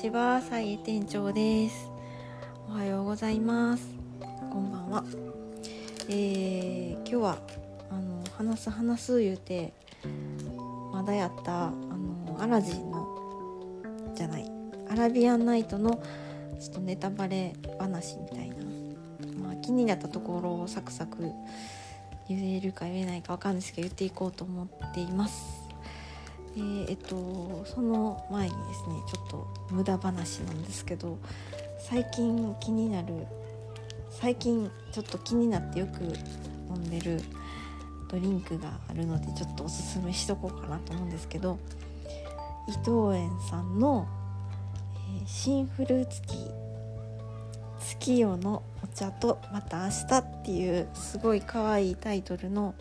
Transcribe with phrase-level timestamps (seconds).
[0.00, 1.90] ちは、さいえ店長です。
[2.68, 3.84] おはようございます。
[4.48, 5.04] こんばんは。
[6.08, 7.38] えー、今日は
[7.90, 9.72] あの話す話す言うて
[10.92, 13.08] まだやったあのアラジンの
[14.14, 14.48] じゃない
[14.88, 16.00] アラビアンナイトの
[16.60, 18.56] ちょっとネタバレ話みたいな、
[19.42, 21.32] まあ、気になったところをサクサク
[22.28, 25.57] 言えるか言えないかわかんないですけど言っていこうと思っています。
[26.58, 31.18] ええっとその前にですねちょっと無駄話なんですけど
[31.78, 33.26] 最近気になる
[34.10, 36.02] 最近ちょっと気になってよく
[36.74, 37.20] 飲んでる
[38.10, 41.58] ドリンクがあるのでちょっとおすすめしとこうかなと思うんですけど
[42.68, 44.08] 伊藤園さんの、
[45.20, 46.68] えー新フルーツティー
[47.80, 52.74] 月夜のお茶とまた明日っていうすごい可愛いタイトルの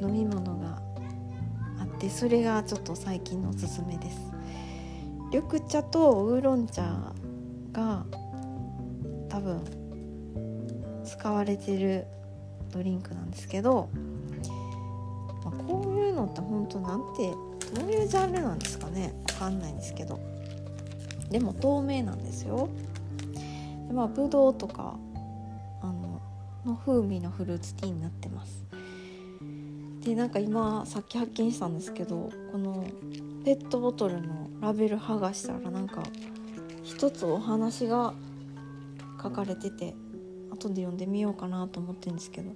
[0.00, 0.82] 飲み物が
[1.98, 4.18] ってそれがちょっと最近のおすすめです。
[5.32, 7.12] 緑茶とウーロン茶
[7.72, 8.06] が
[9.28, 9.60] 多分
[11.04, 12.06] 使われてる
[12.70, 13.90] ドリンクなんですけど、
[15.44, 17.32] まあ、こういうのって本当なんて
[17.74, 19.12] どういうジャンルなんですかね？
[19.32, 20.20] わかんないんですけど。
[21.30, 22.68] でも透明なんですよ。
[23.88, 24.96] でまあぶどうとか
[25.82, 26.22] あの
[26.64, 28.67] の風味のフルーツティーになってます。
[30.04, 32.84] でなんか今さっき発見したんですけどこの
[33.44, 36.02] ペットボトルのラベル剥がしたらなんか
[36.82, 38.14] 一つお話が
[39.22, 39.94] 書かれてて
[40.50, 42.50] 後で読んでみようかなと思ってるんですけど、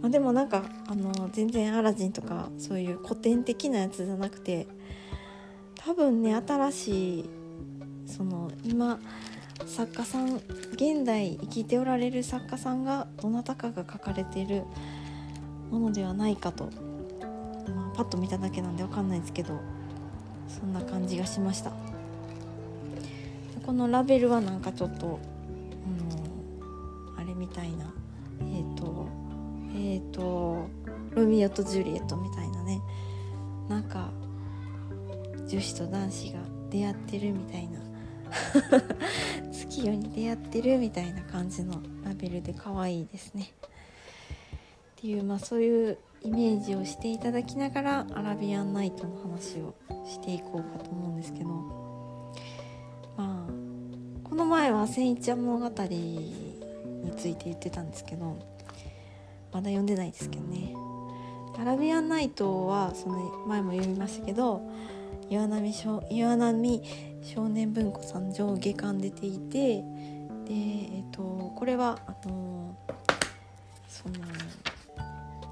[0.00, 4.66] まあ、でもなんかあの全然アラジンとかそういう古典的なやつじゃなくて
[5.76, 7.30] 多分ね新しい
[8.06, 8.98] その今
[9.66, 10.36] 作家さん
[10.72, 14.64] 現代生きておられる作家さんがどなたかが書かれてる
[15.70, 19.60] ものではないかと、まあ、パッと見ただけなんでわかんないですけど
[20.48, 21.72] そんな感じがしました。
[23.66, 25.20] このラベルはなんかちょっと、
[25.84, 27.92] あのあれみたいな。
[28.40, 29.06] えっ、と
[29.74, 30.68] えっ、と
[31.14, 32.80] ロミオとジュリエットみたいなね。
[33.68, 34.10] なんか
[35.46, 36.38] 女子と男子が
[36.70, 37.78] 出会ってるみたいな。
[39.52, 43.52] 月夜に出会ってるみたいな感じのラベルで可愛いですね。
[44.98, 51.48] っていうまあそういうイメージをしていただきながらアラビアンナイトの話をしていこうかと思うんですけど。
[53.16, 53.68] まあ
[54.28, 58.36] この前は「千一夜物語」について言ってたんですけど
[59.52, 60.74] まだ読んでないですけどね。
[61.58, 64.62] アラビアンナイトはその前も読みましたけど
[65.28, 66.82] 岩波少岩波
[67.22, 69.84] 少年文庫さん上下巻出ていてで
[70.50, 72.76] えっ、とこれはあの
[73.88, 74.14] その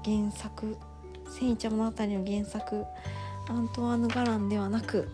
[0.07, 0.77] 原作
[1.37, 2.85] 「千一物語」の原作
[3.49, 5.09] アントワーヌ・ガランではなく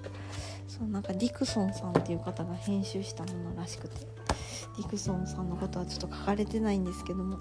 [0.67, 4.01] そのなんかディクソンさんっていう方が編集したものらしくて
[4.77, 7.39] ディクソンさんのことはちょっと書かれてないんですけども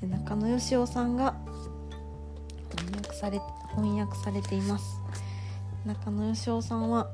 [0.00, 1.34] 中野義雄さんが
[2.78, 3.38] 翻訳され
[3.76, 5.00] 翻訳されています。
[5.84, 7.10] 中野義雄さんは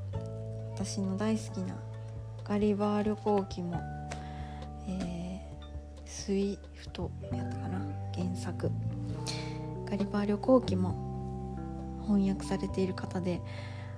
[0.75, 1.75] 私の大好きな
[2.45, 3.81] ガリバー旅行記も、
[4.89, 5.27] えー
[6.27, 7.79] スイフトやったかな
[8.15, 8.69] 原作。
[9.87, 11.07] ガリバー旅行記も
[12.07, 13.41] 翻訳されている方で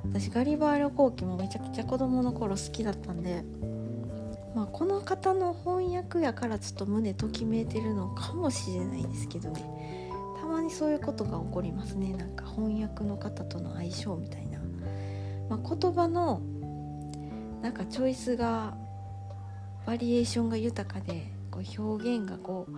[0.05, 3.45] 私ガリバー旅行記もめちゃくちゃ子供の頃好きだったんで、
[4.55, 10.11] まあ、この方の翻訳やからちょっと胸ときめいてるのかもしれないですけどね。
[10.41, 12.15] たまにそういうことが起こりますね。
[12.15, 14.61] なんか翻訳の方との相性みたいな、
[15.51, 16.41] まあ、言葉の
[17.61, 18.77] なんかチョイスが
[19.85, 22.73] バリエーションが豊かでこう表現がこう、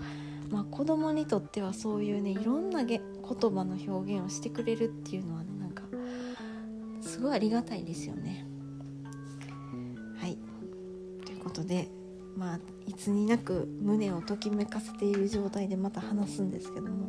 [0.51, 5.85] まあ、子供にとってはそういうねいろんな言葉の表現をしてくれるっていうのはねなんか
[7.01, 8.45] すごいありがたいですよね。
[10.19, 10.37] はい
[11.25, 11.89] ということで
[12.37, 17.09] まあいつになく胸をときめかせている状態でまた話すんですけども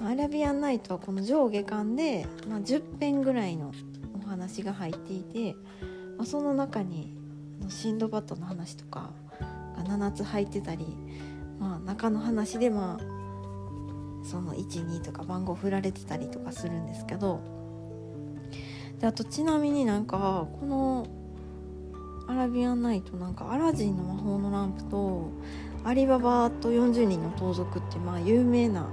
[0.00, 3.72] アラビアンナイトはこの上下巻で、まあ、10編ぐらいの
[4.14, 5.54] お話が入っていて、
[6.18, 7.16] まあ、その中に
[7.68, 9.12] シンドバッドの話とか
[9.76, 10.86] が7つ入ってたり、
[11.58, 17.40] まあ、中の話でまあその12とか番号振られてたりとかするんですけど
[19.00, 21.06] であとちなみになんかこの
[22.26, 25.30] アラビアンナイトなんかアラジンの魔法のランプと
[25.84, 28.88] アリババと40人の盗賊ってまあ有名な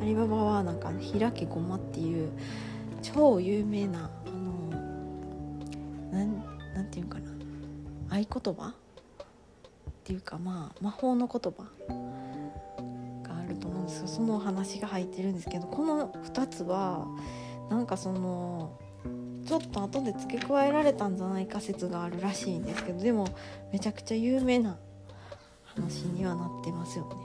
[0.00, 2.30] アリババはなんか開けごまっていう
[3.02, 4.70] 超有名なあの
[6.10, 6.42] なん
[6.74, 7.30] なんていうかな
[8.10, 8.74] 合言葉
[10.08, 11.64] っていうかまあ魔法の言葉
[13.28, 17.06] があると思うんですよそのお話が入ってるんですけどこの2つは
[17.68, 18.72] なんかその
[19.46, 23.28] ちょっと後で付け加えられたんじゃないか説があるらしいんですけどでも
[23.70, 24.78] めちゃくちゃ有名な
[25.76, 27.18] 話にはなってますよね。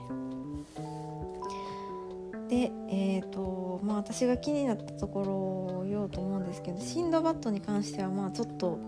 [2.50, 5.32] でえーとまあ、私が気になったところ
[5.80, 8.78] を言おうと思うんですけどシンドバッドに関してはまあちょっと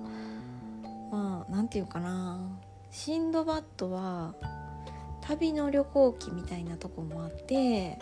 [1.11, 4.35] まあ何て言うかなシンドバッドは
[5.21, 7.99] 旅の旅行記みたいなとこもあって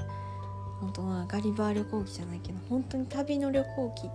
[0.81, 4.10] 本当はガリバー旅行記じゃないけど本当に旅の旅行記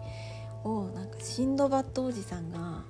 [0.64, 2.84] をなんかシンドバッドおじさんが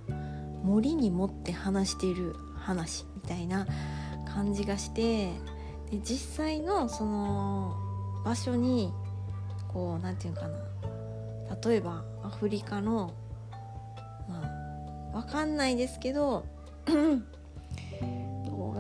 [0.64, 3.66] 森に持って話している話みたいな
[4.28, 5.28] 感じがして
[5.90, 7.76] で実際のその
[8.26, 8.92] 場所に
[9.72, 10.58] こう何て言うかな。
[11.66, 13.14] 例えばアフリカの
[14.28, 14.44] ま
[15.14, 16.46] あ分かんないですけど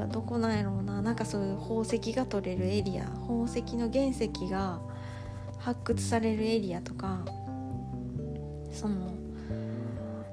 [0.09, 1.01] どこなんやろうな。
[1.01, 3.05] なんかそういう宝石が取れるエリア。
[3.05, 4.79] 宝石の原石が
[5.59, 7.19] 発掘されるエリアとか。
[8.71, 8.95] その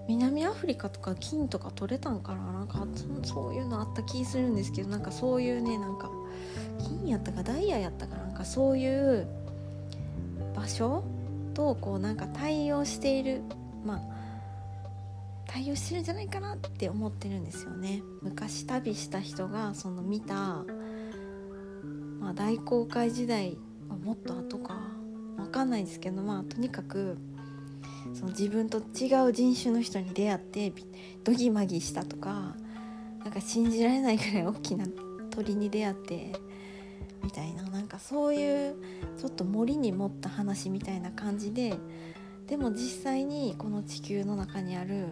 [0.08, 2.52] 南アフリカとか金とか取れたんかな。
[2.52, 2.86] なんか
[3.24, 6.10] そういうのあった気するんですけどなんかそういうねなんか
[6.78, 8.26] 金やったかダイヤやったかな。
[8.26, 9.26] んかそういう
[10.54, 11.02] 場所
[11.54, 13.40] とこうなんか対応している。
[13.84, 14.15] まあ
[15.46, 18.02] 対応してるんじゃないかなって思ってるんですよね。
[18.22, 20.64] 昔旅した人がその見た、
[22.20, 23.58] まあ、大航海時代
[23.88, 24.78] はもっと後か
[25.36, 27.18] 分かんないですけどまあとにかく
[28.14, 30.72] その自分と違う人種の人に出会って
[31.24, 32.56] ドギマギしたとか
[33.24, 34.86] なんか信じられないぐらい大きな
[35.30, 36.32] 鳥に出会って
[37.22, 38.76] みたいななんかそういう
[39.18, 41.74] ちょっと森に持った話みたいな感じで
[42.46, 45.08] でも実際にこの地球の中にある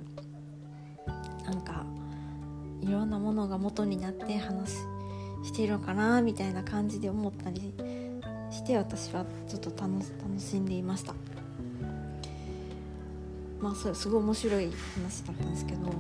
[1.44, 1.84] なんか
[2.80, 4.76] いろんなものが元になって話
[5.42, 7.74] しているのかなみたいな感じで思ったり
[8.50, 9.92] して私はちょっと楽
[10.38, 11.14] しんでいました。
[13.60, 15.90] まあそれすごい面白い話だったんですけど。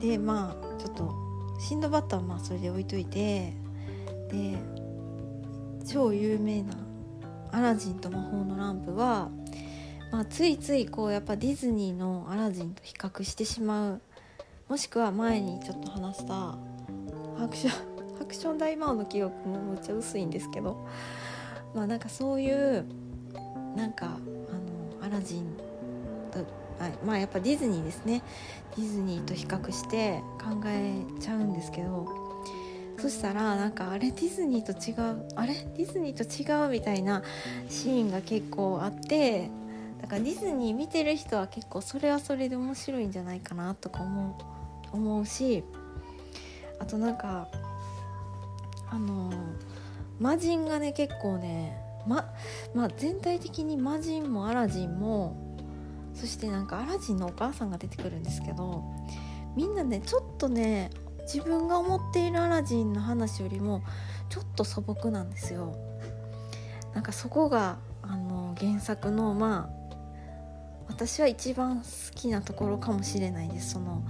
[0.00, 1.14] でまあちょっと
[1.60, 3.54] シンドバッドはまあそれで置いといて。
[4.30, 4.56] で
[5.86, 6.74] 超有名な
[7.52, 9.28] 「アラジンと魔法のランプは」
[10.12, 14.00] まあ、ついついこうやっぱディズニーの「アラジン」と比較してしまう。
[14.68, 20.86] もしくは前にちょっと話したハクションハクション大魔王の記憶もめっちゃ薄いんですけど。
[21.74, 22.84] まあなんかそういう
[23.74, 24.08] なんかあ
[25.00, 25.46] のアラジン
[26.30, 26.44] と
[27.06, 28.22] まあやっぱディズニーですね。
[28.76, 32.06] ディズニーと比較して考えちゃうんですけど。
[32.98, 37.22] そしたらなんかあれディズニーと違うあれディズニーと違うみたいな
[37.68, 39.50] シーンが結構あって。
[40.02, 44.36] だからディズニー見てる人は結構それはそれで面白いんじゃないかなとか思
[44.92, 45.64] う思うし
[46.78, 47.48] あとなんか
[48.90, 49.32] あの
[50.18, 52.34] 魔人がね結構ねま
[52.74, 55.56] まあ全体的に魔人もアラジンも
[56.14, 58.84] そしてなんかアラジンのお母さんが出てくるんですけど
[59.56, 60.90] みんなねちょっとね
[61.22, 63.82] 自分が思っているアラジンの話よりも
[64.28, 65.76] ちょっと素朴なんですよ。
[66.94, 69.70] なんかそこがあの原作のま
[70.88, 71.84] 私は一番好
[72.14, 73.72] きなところかもしれないです。
[73.72, 74.02] その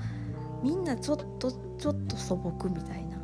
[0.63, 3.19] みんなちょっとちょっと素朴みたいな。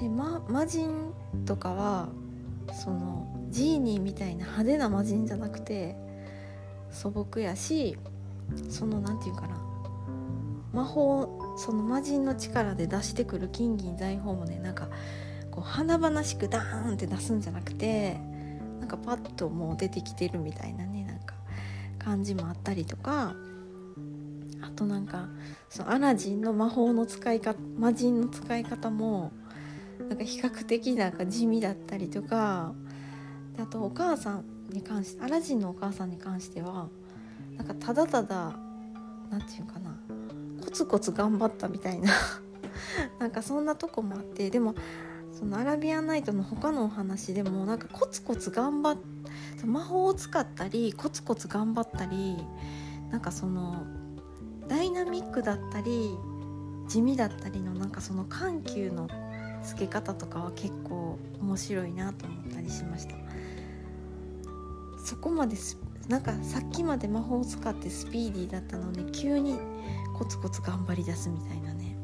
[0.00, 1.12] で、ま、魔人
[1.46, 2.08] とかは
[2.72, 5.96] そのジーニーみたいな派手な魔人じゃなくて
[6.90, 7.96] 素朴やし
[8.68, 9.60] その何て言うかな。
[10.72, 14.88] 魔法その魔人の力で出してくる金銀財宝もねなんか
[15.52, 18.18] こう華々しくダーンって出すんじゃなくて
[18.80, 21.03] なんかパッともう出てきてるみたいなね。
[22.04, 23.34] 感じもあったりとか
[24.60, 25.28] あとなんか
[25.68, 29.32] そのアラジンの魔法の使い方魔人の使い方も
[30.08, 32.74] なんか比較的なんか地味だったりとか
[33.58, 36.88] あとお母さんに関してアラジンのお母さんに関しては
[37.56, 38.52] なんかただただ
[39.30, 39.96] 何て言うかな
[40.62, 42.12] コツコツ頑張ったみたいな
[43.18, 44.74] なんかそんなとこもあってでも
[45.32, 49.13] そのアラビアンナイトの他のお話でもなんかコツコツ頑張って
[49.64, 52.36] 魔法を使ったりコツコツ頑張ったり
[53.10, 53.84] なんかその
[54.68, 56.16] ダイナミックだったり
[56.88, 59.08] 地味だったりのなんかその緩急の
[59.62, 63.14] つけ方とかは結構面白いなと思ったりしました。
[65.04, 65.56] そこまで
[66.08, 69.58] なんかさっきまで魔法を使ってスピーディーだったのに急に
[70.16, 71.96] コツコツ頑張り出すみたいなね。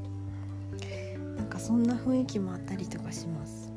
[1.36, 3.72] なんかそんな雰囲気もあったりとかします。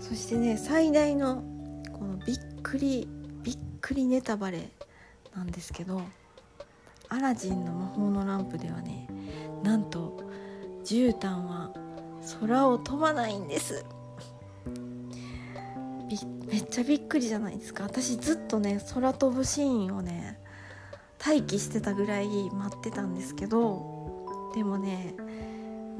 [0.00, 1.42] そしてね最大の
[1.92, 3.06] このびっくり
[3.44, 4.70] びっくりネタバレ
[5.36, 6.02] なんですけど
[7.08, 9.06] アラジンの魔法のランプではね
[9.62, 10.20] なんと
[10.84, 11.72] 絨毯は
[12.40, 13.84] 空を飛ばないんです。
[16.46, 17.84] めっちゃびっくりじゃないですか。
[17.84, 20.40] 私ずっとね空飛ぶシーンをね
[21.24, 25.14] 待機してたぐらい待ってたんですけどでもね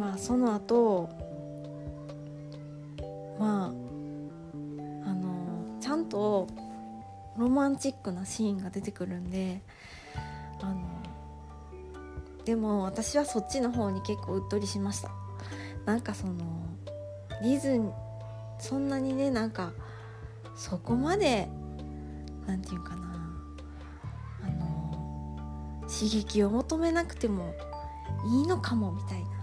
[0.00, 1.08] まあその後
[3.38, 3.85] まあ
[5.96, 6.46] んと
[7.36, 9.60] ロマンチックなシーンが出てくるんで
[10.60, 10.80] あの
[12.44, 15.10] でも私はそっちの方に結構うっとりしました。
[15.84, 16.34] なんかその
[17.42, 17.92] ディズニー
[18.58, 19.72] そんなにねなんか
[20.56, 21.48] そこまで
[22.46, 23.06] 何て言うかな
[24.42, 27.54] あの刺激を求めなくても
[28.32, 29.36] いいのかもみたいな。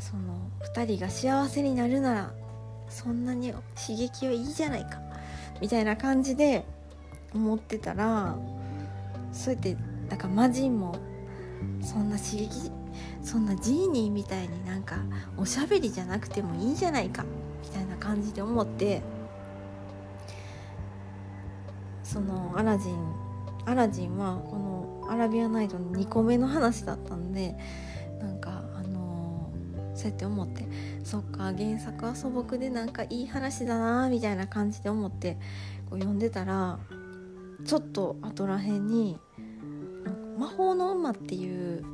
[0.00, 2.32] その2人が幸せになるなら
[2.88, 5.09] そんなに刺激はいいじゃないか。
[5.60, 6.64] みたいな感じで
[7.34, 8.36] 思ってたら
[9.32, 9.76] そうやって
[10.08, 10.96] なんか魔人も
[11.80, 12.70] そんな刺激
[13.22, 14.96] そんなジーニーみたいになんか
[15.36, 17.24] おしゃべりじゃなくてもいいじゃないか
[17.62, 19.02] みたいな感じで思って
[22.02, 23.14] そのアラジン
[23.66, 27.56] アラジンはこのアラビアナイトの2個目の話だったんで
[28.20, 30.66] なんかあのー、そうやって思って
[31.04, 35.38] そっか原作は素朴でなんかいい話だなみたいな感じで思って
[35.88, 36.78] こう読んでたら
[37.64, 39.18] ちょっと後らへんに
[40.38, 41.84] 「魔法の馬」っていう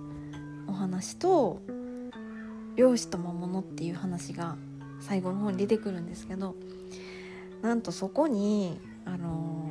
[0.68, 1.60] お話と
[2.76, 4.56] 「漁師と魔物」っていう話が
[5.00, 6.54] 最後の方に出てくるんですけど
[7.62, 9.70] なんとそこにあの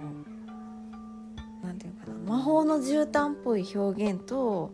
[1.63, 4.71] 何て言うかな魔法の絨毯っぽい表現と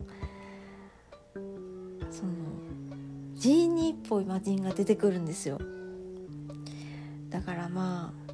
[3.42, 5.58] ジーニーっぽい魔人が出てくるんですよ。
[7.28, 8.32] だからまあ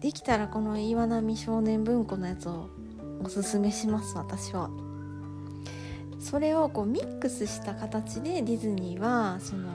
[0.00, 2.70] できたらこの岩波少年文庫のやつを
[3.20, 4.70] おすすめします私は。
[6.20, 9.66] それをこうミックスした形でディズニーはその、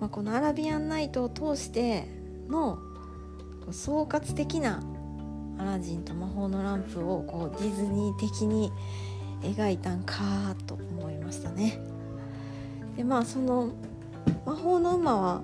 [0.00, 2.06] まあ、この「アラビアンナイト」を通して
[2.50, 2.78] の
[3.70, 4.82] 総括的な
[5.56, 8.70] アラジンと魔法のランプをこうディズニー的に
[9.40, 11.80] 描いたんかと思いましたね。
[12.98, 13.70] でまあその
[14.44, 15.42] 魔法の馬は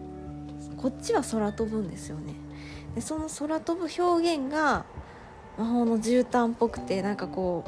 [0.77, 2.35] こっちは空飛ぶんですよね。
[2.95, 4.85] でその空飛ぶ表現が
[5.59, 7.65] 魔法の絨毯っぽくてなんかこ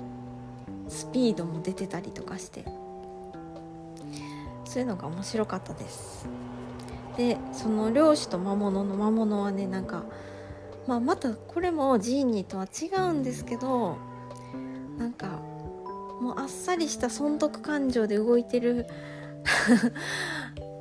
[0.87, 2.64] うスピードも出てたりとかして。
[4.68, 6.28] そういうのが面白かったです。
[7.16, 10.04] でその漁師と魔物の魔物はねなんか、
[10.87, 13.96] まあ、またこれもジーニーとは違うんですけど
[14.98, 15.40] なんか
[16.20, 18.87] もうあっさりした損得感情で動いてる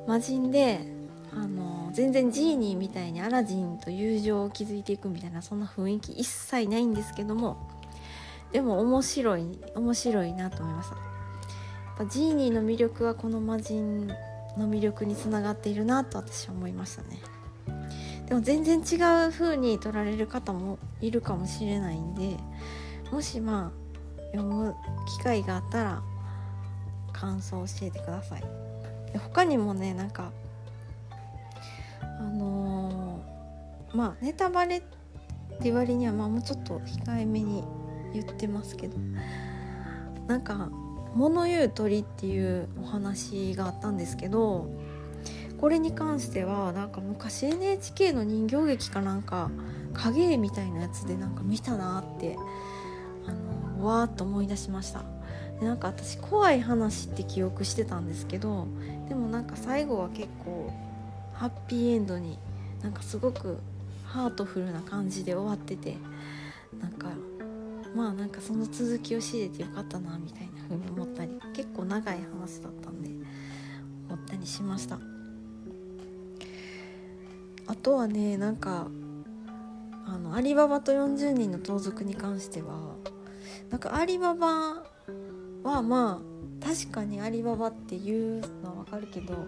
[0.08, 0.80] 魔人で
[1.34, 7.68] あの全然ジーニーみたいにアラジンと友情を築いていくみたいなそんな雰囲気一切ないんですけども
[8.50, 14.06] でも面白い面白いなと思いましたやっぱジーニーの魅力はこの魔人
[14.56, 17.20] の魅力につながっているなと私は思いましたね。
[18.26, 18.96] でも全然違
[19.26, 22.36] う風に取られる方もいるかもしれないんで
[23.10, 24.74] もしまあ読む
[25.18, 26.02] 機会があったら
[27.12, 28.67] 感想を教えてください。
[29.16, 30.32] 他にもねなんか
[32.02, 34.82] あのー、まあネタバレっ
[35.60, 37.64] て割にはまあもうちょっと控えめに
[38.12, 38.96] 言ってますけど
[40.26, 40.70] なんか
[41.14, 44.68] 「物言う鳥」っていうお話があったんですけど
[45.58, 49.50] これに関してはなんか昔 NHK の人形劇かなんか
[49.92, 52.36] 影絵みたいなやつでなんか見たなって
[53.26, 53.32] あ
[53.80, 55.17] のわーっと思い出しました。
[55.60, 58.66] でなんか私怖い話って記憶してたんですけど
[59.08, 60.72] でもなんか最後は結構
[61.32, 62.38] ハッピーエンドに
[62.82, 63.58] なんかすごく
[64.04, 65.96] ハートフルな感じで終わってて
[66.80, 67.08] なんか
[67.94, 73.10] まあなんかその続きを知れてよかったなみたいな風に思ったり結構長い話だったんで
[74.08, 74.98] 思ったりしました。
[77.66, 78.88] あとはねなんか
[80.06, 82.96] あのアリババと40人の盗賊に関しては
[83.70, 84.84] なんかアリババ
[85.62, 89.46] はまあ確かにアリババっていうのはわかるけど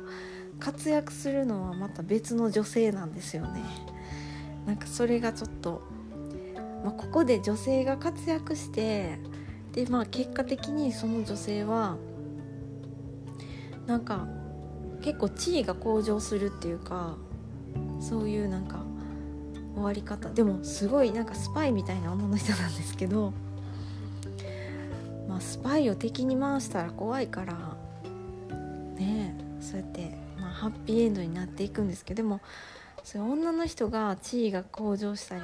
[0.58, 3.62] 活躍するのはまた別の女性なんですよね。
[4.66, 5.82] なんかそれがちょっと、
[6.84, 9.18] まあ、ここで女性が活躍して
[9.72, 11.96] でまあ結果的にその女性は
[13.86, 14.28] なんか
[15.00, 17.16] 結構地位が向上するっていうか
[18.00, 18.84] そういうなんか
[19.74, 20.28] 終わり方。
[20.30, 23.32] でもすごいなんかスパイみたいな女の人なんですけど
[25.40, 27.54] スパイを敵に回したら怖いから
[28.96, 32.40] ねそうやってまあハッピーエンドになっていくんですけどでも
[33.04, 35.42] それ女の人が地位が向上したり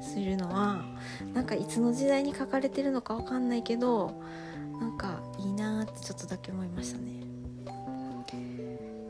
[0.00, 0.84] するのは
[1.32, 4.22] なんかいつの時代に書かれてるのか分かんないけど
[4.80, 7.12] なんかいいなってちょっとだけ思いましたね。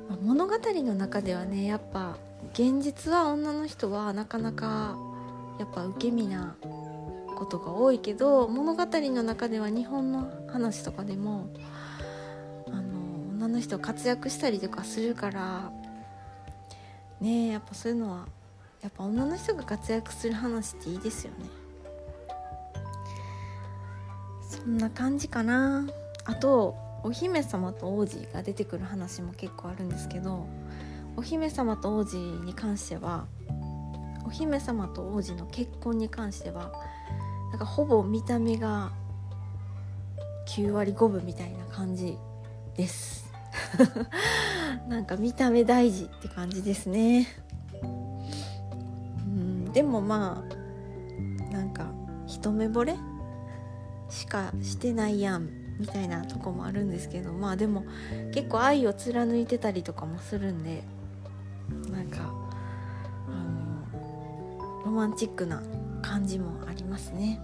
[0.08, 2.16] まあ、物語の中ではねやっぱ
[2.52, 4.96] 現実は女の人はなかなか
[5.58, 6.56] やっぱ受け身な
[7.34, 11.48] ことが多いけど物語の中では日本の話とかでも
[12.68, 15.70] あの女の人活躍したりとかするから
[17.20, 18.26] ねやっぱそういうのは
[18.82, 21.46] やっぱ女の人が活躍する話っていいですよね。
[24.48, 25.86] そんな感じかな。
[26.26, 30.46] あとお姫様と王子が出てくる話も結構あるんですけど
[31.16, 33.26] お姫様と王子に関しては
[34.26, 36.72] お姫様と王子の結婚に関しては
[37.54, 38.90] なんかほぼ見た目が
[40.48, 42.18] 9割5分みたいな感じ
[42.76, 43.32] です。
[44.90, 47.28] なんか見た目大事って感じですね。
[47.80, 47.86] う
[49.28, 51.86] んでもまあなんか
[52.26, 52.96] 一目惚れ
[54.08, 57.84] しかしてないやんみたいなとこもあるんですけどまあでも
[58.32, 60.82] 結構愛を貫いてたりとかもするんで
[61.92, 62.34] なんか
[63.28, 65.62] あのロマンチックな
[66.14, 67.40] 感じもありますね。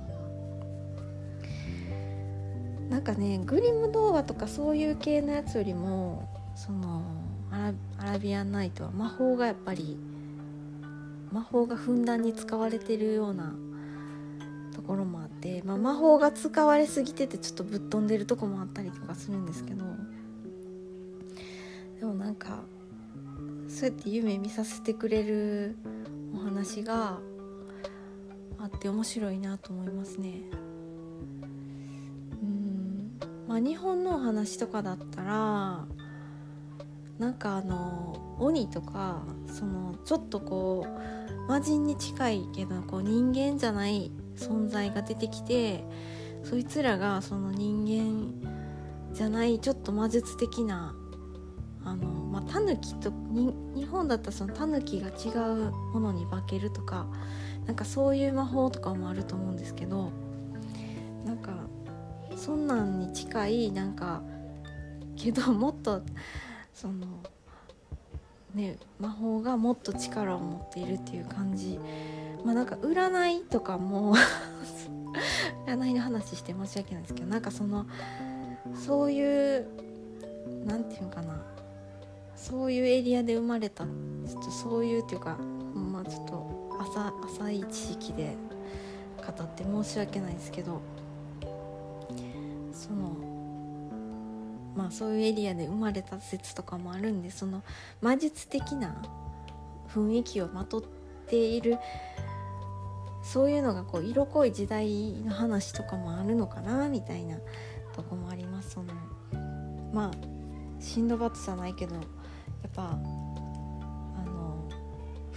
[2.88, 7.02] なんかねグリム童話とかそういう系のやつよりもその
[7.50, 7.72] ア
[8.04, 9.96] ラビアンナイトは魔法がやっぱり
[11.32, 13.54] 魔法がふんだんに使われてるような
[14.74, 19.84] ところもあって、まあ、魔法が使われすぎててちょっとぶっ飛んでるとこもあったりとかするんですけど
[21.98, 22.60] でもなんか
[23.68, 25.76] そうやって夢見させてくれる
[26.34, 27.18] お話が
[28.60, 30.42] あって面白いなと思いますね。
[32.42, 33.10] うん
[33.48, 35.86] まあ、日本のお話とかだったら
[37.18, 45.84] なんかあの鬼とかそのちょっとこう魔人に近いけどこう人間じゃない存在が出てきて
[46.44, 50.94] そいつらがその人間じゃないちょっと魔術的な
[51.84, 53.10] あの、まあ、タヌキと
[53.74, 57.06] 日本だったらそのタヌキが違うものに化けるとか
[57.70, 60.10] なんかそういう魔法とかもあると思うんですけど
[61.24, 61.52] なんか
[62.34, 64.22] そんなんに近いなんか
[65.16, 66.02] けどもっと
[66.74, 67.06] その
[68.56, 71.78] ね魔法がもっと力を持っているっていう感じ。
[72.44, 74.16] まあなんか占いとかも
[75.68, 77.86] 占いの話して申し訳ないですけどなんかその
[78.74, 79.68] そういう
[80.66, 81.40] 何て言うかな。
[82.34, 88.36] そういうエリアで生まれたちょっとそういうっていうかまあちょっと浅浅い知識で
[89.16, 90.80] 語って申し訳ないですけど
[92.72, 93.16] その
[94.74, 97.62] まあそういうエリアで生まれた説とかもあるんでその
[98.00, 99.02] 魔術的な
[99.94, 100.82] 雰囲気をまとっ
[101.26, 101.78] ている
[103.22, 107.36] そういうのがこう色濃い時代の話とかもあるのかなみたいな
[107.92, 108.70] とこもあります。
[108.70, 108.94] その
[109.92, 110.10] まあ
[110.80, 112.04] シンドバッドじゃないけどやっ
[112.74, 112.98] ぱ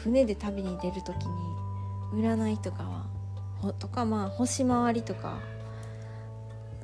[0.03, 5.39] 船で旅に出る時に占いとかはとかまあ星回りとか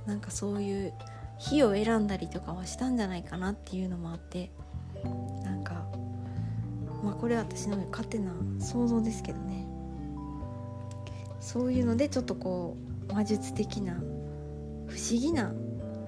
[0.06, 0.94] なんかそういう
[1.38, 4.52] 火を選んだりとかはしたんじゃないかなっていうのもあって
[5.44, 5.86] なんか
[7.04, 9.68] まあこれは私の勝手な想像ですけどね。
[11.42, 12.78] そういうのでちょっとこ
[13.10, 13.94] う魔術的な
[14.88, 15.54] 不思議な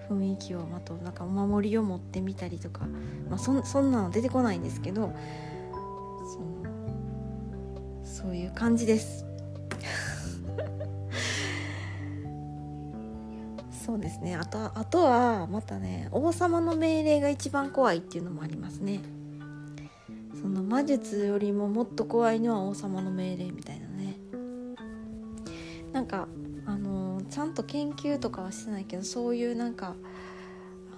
[0.09, 2.85] 雰囲気をまとなんかお守りを持ってみたりとか、
[3.29, 5.13] まあ、そそんなの出てこないんですけど
[6.33, 6.60] その
[8.21, 9.25] そういう感じです。
[13.85, 14.35] そうですね。
[14.35, 19.01] あとあとはまたね王様の命令が一番怖いっていうのもありますね。
[20.39, 24.17] その魔術よりももっと怖いのは王様の命令みたいなね。
[25.91, 26.27] なんか
[26.65, 29.95] あのちゃんと研究とかはしてないけどそういうなんか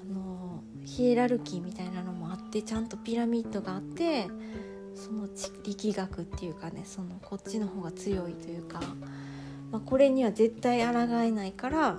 [0.02, 4.28] あのヒエラルキーみたいなのもあってちゃんとピラミッドがあって
[5.04, 5.28] その
[5.64, 8.80] 力学っていうかねそのこっちの方が強いというか、
[9.70, 11.98] まあ、これには絶対抗えないから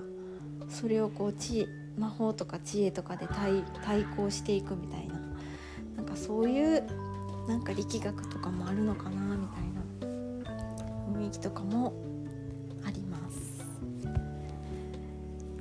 [0.70, 5.20] それをこう知魔法とか知恵とかで対抗していくみたいな。
[5.96, 6.82] なんかそういう
[7.46, 10.08] なんか力学とかもあるのかなみたいな。
[11.20, 11.92] 雰囲気とかも
[12.84, 13.64] あります。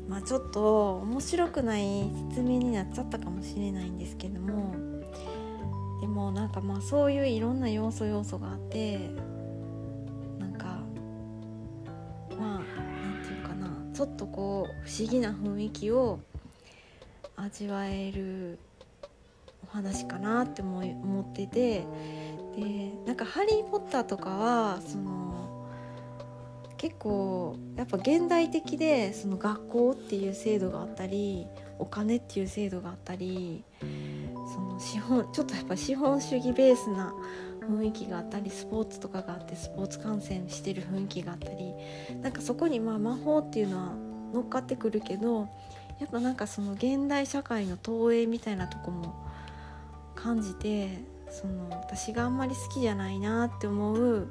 [0.10, 4.93] まあちょっと面白くない説明になっちゃったかもしれないんですけども
[6.32, 9.10] なんかまあそういういろんな要素要素があって
[10.40, 10.66] なんか
[12.38, 12.62] まあ
[13.04, 16.20] 何て言うかなちょっとこう不思議な雰囲気を
[17.36, 18.60] 味わえる
[19.64, 21.86] お話かなって思思ってて
[22.56, 25.68] でなんか「ハリー・ポッター」とかはその
[26.78, 31.48] 結構やっぱ現代的でその学校っていう制度があったり
[31.80, 33.64] お金っていう制度があったり
[34.46, 37.14] その資本ちょっとやっぱ資本主義ベースな
[37.62, 41.74] 雰囲気があったりスポーツとかがあってスポーツ観戦してる雰囲気があったり
[42.22, 43.94] なんかそこにまあ魔法っていうのは
[44.34, 45.48] 乗っかってくるけど
[46.00, 49.16] やっぱなんかその現代社会の投影みたいなとこも
[50.16, 54.28] 感じてその私があんまり好きじゃないなって思う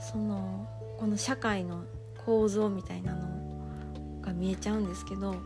[0.00, 0.66] その
[0.98, 1.84] この社会の
[2.24, 5.36] 構造みたいなのが見えちゃうんですけど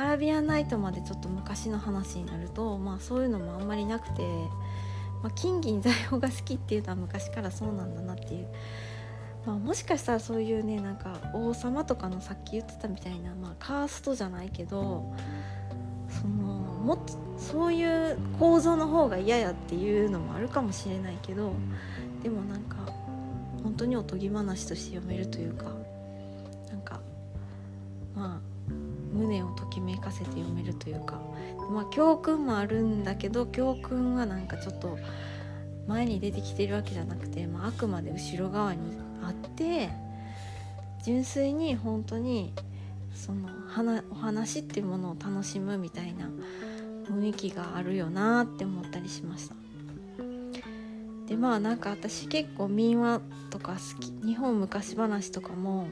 [0.00, 4.22] アラビアンナイトまでちょっと昔の話になると、まあ、そういうのもあんまりなくて、
[5.22, 8.48] まあ、金銀財宝が好きっていうのは昔からそうなんだなっていう、
[9.44, 15.14] まあ、もしかしたらそういうねなんか王様とかのさっき言ってたみたいな、まあ、カーストじゃないけど
[16.08, 21.52] そのもっとそういう構造の方が嫌やっていうのもあるかもしれないけど
[22.22, 22.76] でもなんか
[23.62, 25.64] 本当におとぎ話として読めるというか
[26.70, 27.00] なんか
[28.16, 28.49] まあ
[29.20, 31.20] 胸をときめかせて読めるというか。
[31.70, 34.98] まあ教訓もあるんだけど教訓はなんかちょっと
[35.86, 38.80] 前に出てきてるわけじゃなくて、まあ、あくまで後ろ側に
[39.22, 39.90] あって
[41.04, 42.52] 純粋に本当に
[43.14, 43.48] その
[44.10, 46.28] お話っていうものを楽しむみたいな
[47.08, 49.54] 雰囲気があるよなって思ったりしました。
[51.26, 55.88] でまあなんか私結構民話とか好き日本昔話とかも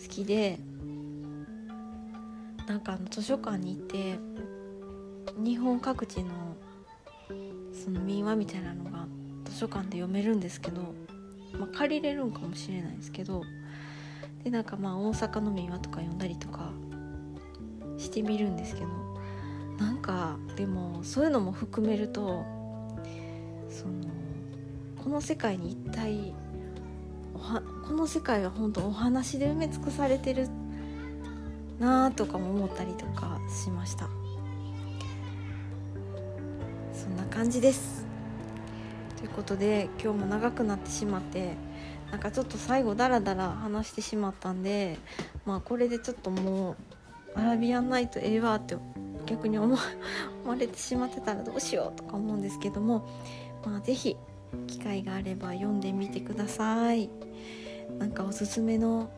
[0.00, 0.60] 好きで
[2.70, 4.16] なんかあの図書館に行って
[5.36, 6.30] 日本各地の
[7.72, 9.08] その民話みたいなのが
[9.44, 10.94] 図書館で読めるんですけど、
[11.58, 13.42] まあ、借りれるんかもしれないですけど
[14.44, 16.70] でなんかまあ大阪の民話とか読んだりとか
[17.98, 18.86] してみるんですけど
[19.84, 22.44] なんかでもそういうのも含めると
[23.68, 24.04] その
[25.02, 26.32] この世界に一体
[27.34, 30.50] この世界は本当お話で埋め尽くされてるっ
[31.80, 34.08] なとかも思ったりとかしました。
[36.92, 38.06] そんな感じです。
[39.16, 41.54] ということで今日も長くなってしまって
[42.10, 44.98] なんかちょっと最後ダラダラ話してしまったんで
[45.44, 46.72] まあこれでちょっとも
[47.34, 48.76] うアラビアンナイトええわって
[49.26, 49.76] 逆に思
[50.46, 53.06] われてしまってたらどうしようとか思うんですけども
[53.64, 54.16] まあ是非
[54.66, 57.08] 機会があれば読んでみてください。
[57.98, 59.10] なんかおすすめの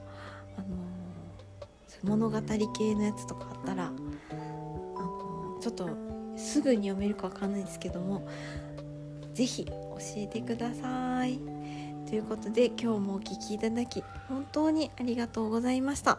[2.03, 5.88] 物語系のやつとかあったらあのちょっと
[6.37, 8.27] すぐに読めるかわかんないですけども
[9.35, 9.73] 是非教
[10.17, 11.38] えてください。
[12.07, 16.19] ということで今日もお聴きいただき本当にありがとうございました。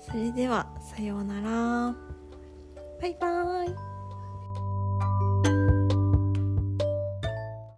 [0.00, 1.94] それではさようなら。
[3.00, 3.95] バイバーイ。